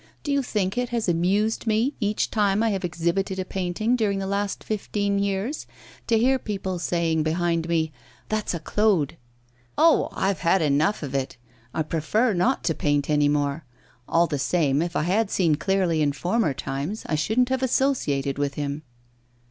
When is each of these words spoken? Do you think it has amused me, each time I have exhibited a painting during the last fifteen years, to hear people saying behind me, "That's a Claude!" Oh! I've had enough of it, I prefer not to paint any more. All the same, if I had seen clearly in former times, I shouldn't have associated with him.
Do 0.23 0.31
you 0.31 0.41
think 0.41 0.79
it 0.79 0.89
has 0.89 1.07
amused 1.07 1.67
me, 1.67 1.93
each 1.99 2.31
time 2.31 2.63
I 2.63 2.69
have 2.69 2.83
exhibited 2.83 3.37
a 3.37 3.45
painting 3.45 3.95
during 3.95 4.17
the 4.17 4.25
last 4.25 4.63
fifteen 4.63 5.19
years, 5.19 5.67
to 6.07 6.17
hear 6.17 6.39
people 6.39 6.79
saying 6.79 7.21
behind 7.21 7.69
me, 7.69 7.91
"That's 8.27 8.55
a 8.55 8.59
Claude!" 8.59 9.15
Oh! 9.77 10.09
I've 10.13 10.39
had 10.39 10.59
enough 10.59 11.03
of 11.03 11.13
it, 11.13 11.37
I 11.71 11.83
prefer 11.83 12.33
not 12.33 12.63
to 12.63 12.73
paint 12.73 13.11
any 13.11 13.29
more. 13.29 13.63
All 14.09 14.25
the 14.25 14.39
same, 14.39 14.81
if 14.81 14.95
I 14.95 15.03
had 15.03 15.29
seen 15.29 15.53
clearly 15.53 16.01
in 16.01 16.13
former 16.13 16.55
times, 16.55 17.03
I 17.05 17.13
shouldn't 17.13 17.49
have 17.49 17.61
associated 17.61 18.39
with 18.39 18.55
him. 18.55 18.81